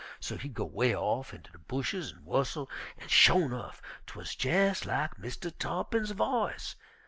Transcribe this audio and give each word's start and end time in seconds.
So 0.19 0.35
he 0.35 0.49
go 0.49 0.65
'way 0.65 0.95
off 0.95 1.31
inter 1.31 1.51
de 1.51 1.59
bushes 1.59 2.11
an' 2.11 2.25
whustle, 2.25 2.67
an' 2.97 3.07
sho' 3.07 3.45
nuff, 3.47 3.83
'twuz 4.07 4.35
jes' 4.43 4.83
lak 4.85 5.19
Mistah 5.19 5.51
Tarr'pin's 5.51 6.09
voice. 6.09 6.75